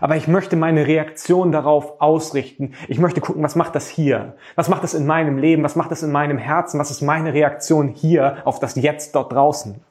[0.02, 2.74] Aber ich möchte meine Reaktion darauf ausrichten.
[2.88, 4.36] Ich möchte gucken, was macht das hier?
[4.56, 5.63] Was macht das in meinem Leben?
[5.63, 6.80] Was macht das in meinem Herzen?
[6.80, 9.82] Was ist meine Reaktion hier auf das Jetzt dort draußen?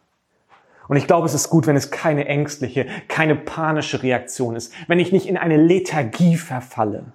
[0.88, 4.98] Und ich glaube, es ist gut, wenn es keine ängstliche, keine panische Reaktion ist, wenn
[4.98, 7.12] ich nicht in eine Lethargie verfalle.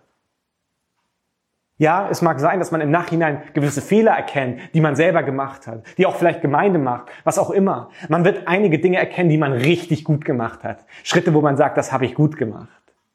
[1.77, 5.65] Ja, es mag sein, dass man im Nachhinein gewisse Fehler erkennt, die man selber gemacht
[5.65, 7.89] hat, die auch vielleicht Gemeinde macht, was auch immer.
[8.09, 10.85] Man wird einige Dinge erkennen, die man richtig gut gemacht hat.
[11.03, 12.69] Schritte, wo man sagt, das habe ich gut gemacht.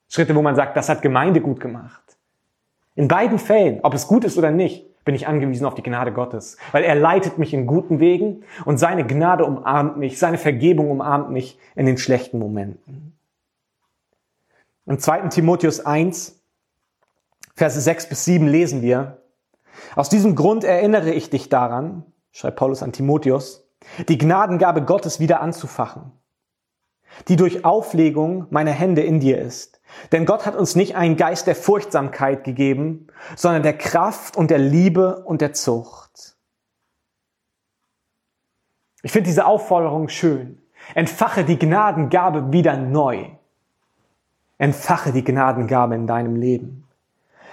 [0.09, 2.03] Schritte, wo man sagt, das hat Gemeinde gut gemacht.
[2.97, 6.13] In beiden Fällen, ob es gut ist oder nicht, bin ich angewiesen auf die Gnade
[6.13, 10.91] Gottes, weil er leitet mich in guten Wegen und seine Gnade umarmt mich, seine Vergebung
[10.91, 13.19] umarmt mich in den schlechten Momenten.
[14.85, 15.29] Im 2.
[15.29, 16.45] Timotheus 1,
[17.55, 19.23] Verse 6 bis 7 lesen wir,
[19.97, 23.67] aus diesem Grund erinnere ich dich daran, schreibt Paulus an Timotheus,
[24.09, 26.13] die Gnadengabe Gottes wieder anzufachen,
[27.29, 29.78] die durch Auflegung meiner Hände in dir ist.
[30.13, 34.59] Denn Gott hat uns nicht einen Geist der Furchtsamkeit gegeben, sondern der Kraft und der
[34.59, 36.37] Liebe und der Zucht.
[39.03, 40.61] Ich finde diese Aufforderung schön.
[40.95, 43.27] Entfache die Gnadengabe wieder neu.
[44.59, 46.85] Entfache die Gnadengabe in deinem Leben.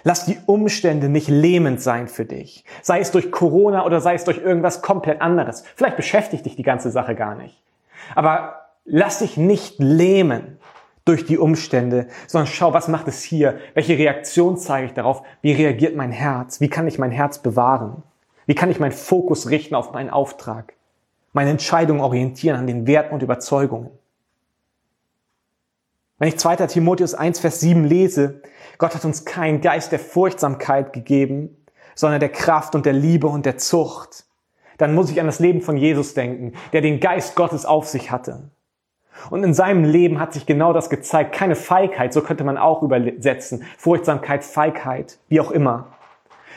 [0.03, 2.63] Lass die Umstände nicht lähmend sein für dich.
[2.81, 5.63] Sei es durch Corona oder sei es durch irgendwas komplett anderes.
[5.75, 7.61] Vielleicht beschäftigt dich die ganze Sache gar nicht.
[8.13, 10.59] Aber lass dich nicht lähmen
[11.05, 13.59] durch die Umstände, sondern schau, was macht es hier?
[13.75, 15.21] Welche Reaktion zeige ich darauf?
[15.41, 16.59] Wie reagiert mein Herz?
[16.59, 18.03] Wie kann ich mein Herz bewahren?
[18.47, 20.73] Wie kann ich meinen Fokus richten auf meinen Auftrag?
[21.31, 23.91] Meine Entscheidung orientieren an den Werten und Überzeugungen?
[26.17, 26.55] Wenn ich 2.
[26.67, 28.41] Timotheus 1, Vers 7 lese,
[28.77, 31.55] Gott hat uns keinen Geist der Furchtsamkeit gegeben,
[31.93, 34.25] sondern der Kraft und der Liebe und der Zucht,
[34.77, 38.11] dann muss ich an das Leben von Jesus denken, der den Geist Gottes auf sich
[38.11, 38.49] hatte.
[39.29, 41.33] Und in seinem Leben hat sich genau das gezeigt.
[41.33, 43.63] Keine Feigheit, so könnte man auch übersetzen.
[43.77, 45.87] Furchtsamkeit, Feigheit, wie auch immer.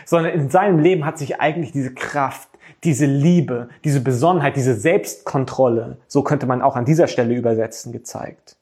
[0.04, 2.48] Sondern in seinem Leben hat sich eigentlich diese Kraft,
[2.84, 8.56] diese Liebe, diese Besonnenheit, diese Selbstkontrolle, so könnte man auch an dieser Stelle übersetzen, gezeigt.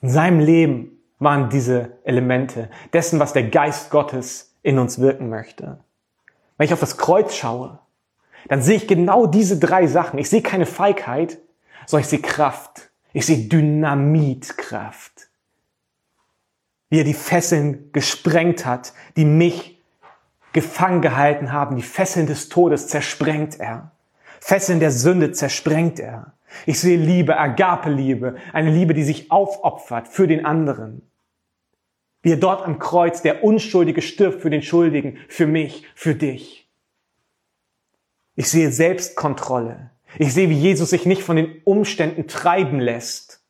[0.00, 5.78] In seinem Leben waren diese Elemente dessen, was der Geist Gottes in uns wirken möchte.
[6.56, 7.78] Wenn ich auf das Kreuz schaue,
[8.48, 10.18] dann sehe ich genau diese drei Sachen.
[10.18, 11.38] Ich sehe keine Feigheit,
[11.86, 12.90] sondern ich sehe Kraft.
[13.12, 15.28] Ich sehe Dynamitkraft.
[16.90, 19.82] Wie er die Fesseln gesprengt hat, die mich
[20.52, 21.76] gefangen gehalten haben.
[21.76, 23.90] Die Fesseln des Todes zersprengt er.
[24.40, 26.34] Fesseln der Sünde zersprengt er.
[26.66, 31.02] Ich sehe Liebe, Agape-Liebe, eine Liebe, die sich aufopfert für den anderen.
[32.22, 36.70] Wie er dort am Kreuz, der Unschuldige stirbt für den Schuldigen, für mich, für dich.
[38.36, 39.90] Ich sehe Selbstkontrolle.
[40.18, 43.44] Ich sehe, wie Jesus sich nicht von den Umständen treiben lässt,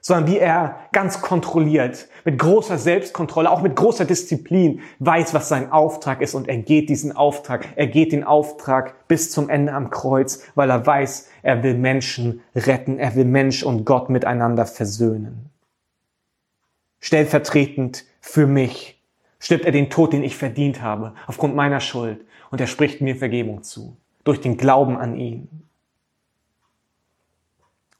[0.00, 5.70] sondern wie er ganz kontrolliert, mit großer Selbstkontrolle, auch mit großer Disziplin, weiß, was sein
[5.70, 6.34] Auftrag ist.
[6.34, 10.70] Und er geht diesen Auftrag, er geht den Auftrag bis zum Ende am Kreuz, weil
[10.70, 15.50] er weiß, er will Menschen retten, er will Mensch und Gott miteinander versöhnen.
[17.00, 19.02] Stellvertretend für mich
[19.38, 22.24] stirbt er den Tod, den ich verdient habe, aufgrund meiner Schuld.
[22.50, 23.96] Und er spricht mir Vergebung zu,
[24.28, 25.68] durch den Glauben an ihn.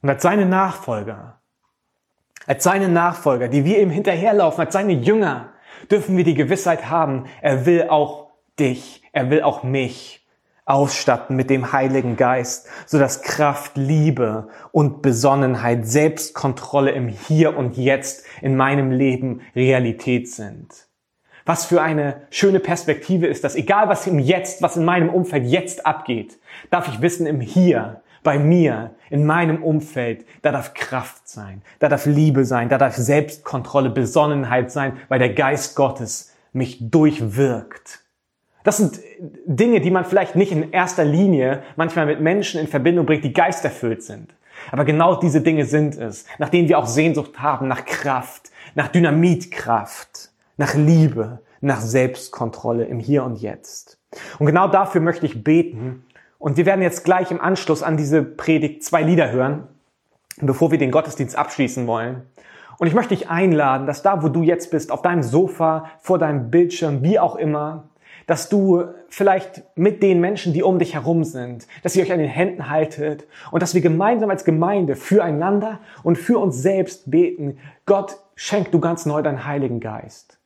[0.01, 1.39] Und als seine Nachfolger
[2.49, 5.53] als seine Nachfolger, die wir ihm hinterherlaufen, als seine Jünger,
[5.91, 10.27] dürfen wir die Gewissheit haben, er will auch dich, er will auch mich
[10.65, 17.77] ausstatten mit dem Heiligen Geist, so dass Kraft, Liebe und Besonnenheit, Selbstkontrolle im Hier und
[17.77, 20.88] Jetzt in meinem Leben Realität sind.
[21.49, 23.55] Was für eine schöne Perspektive ist das.
[23.55, 26.37] Egal was im Jetzt, was in meinem Umfeld jetzt abgeht,
[26.69, 31.89] darf ich wissen im Hier, bei mir, in meinem Umfeld, da darf Kraft sein, da
[31.89, 38.01] darf Liebe sein, da darf Selbstkontrolle, Besonnenheit sein, weil der Geist Gottes mich durchwirkt.
[38.63, 43.07] Das sind Dinge, die man vielleicht nicht in erster Linie manchmal mit Menschen in Verbindung
[43.07, 44.35] bringt, die geisterfüllt sind.
[44.71, 48.89] Aber genau diese Dinge sind es, nach denen wir auch Sehnsucht haben, nach Kraft, nach
[48.89, 50.28] Dynamitkraft,
[50.59, 53.97] nach Liebe, nach Selbstkontrolle im Hier und Jetzt.
[54.39, 56.05] Und genau dafür möchte ich beten,
[56.37, 59.67] und wir werden jetzt gleich im Anschluss an diese Predigt zwei Lieder hören,
[60.39, 62.23] bevor wir den Gottesdienst abschließen wollen.
[62.77, 66.17] Und ich möchte dich einladen, dass da, wo du jetzt bist, auf deinem Sofa, vor
[66.17, 67.89] deinem Bildschirm, wie auch immer,
[68.25, 72.19] dass du vielleicht mit den Menschen, die um dich herum sind, dass ihr euch an
[72.19, 77.57] den Händen haltet und dass wir gemeinsam als Gemeinde füreinander und für uns selbst beten.
[77.85, 80.38] Gott, schenk du ganz neu deinen Heiligen Geist.